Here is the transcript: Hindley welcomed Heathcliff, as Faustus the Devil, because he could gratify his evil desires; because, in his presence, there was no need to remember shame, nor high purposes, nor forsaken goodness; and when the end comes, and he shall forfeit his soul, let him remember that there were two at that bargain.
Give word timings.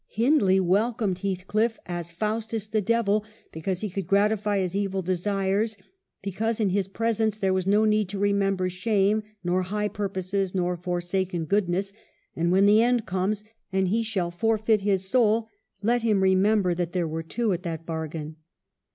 Hindley 0.07 0.59
welcomed 0.59 1.19
Heathcliff, 1.19 1.77
as 1.85 2.09
Faustus 2.09 2.65
the 2.67 2.81
Devil, 2.81 3.23
because 3.51 3.81
he 3.81 3.89
could 3.91 4.07
gratify 4.07 4.57
his 4.57 4.75
evil 4.75 5.03
desires; 5.03 5.77
because, 6.23 6.59
in 6.59 6.71
his 6.71 6.87
presence, 6.87 7.37
there 7.37 7.53
was 7.53 7.67
no 7.67 7.85
need 7.85 8.09
to 8.09 8.17
remember 8.17 8.67
shame, 8.67 9.21
nor 9.43 9.61
high 9.61 9.89
purposes, 9.89 10.55
nor 10.55 10.75
forsaken 10.75 11.45
goodness; 11.45 11.93
and 12.35 12.51
when 12.51 12.65
the 12.65 12.81
end 12.81 13.05
comes, 13.05 13.43
and 13.71 13.89
he 13.89 14.01
shall 14.01 14.31
forfeit 14.31 14.81
his 14.81 15.07
soul, 15.07 15.47
let 15.83 16.01
him 16.01 16.23
remember 16.23 16.73
that 16.73 16.93
there 16.93 17.07
were 17.07 17.21
two 17.21 17.53
at 17.53 17.61
that 17.61 17.85
bargain. 17.85 18.37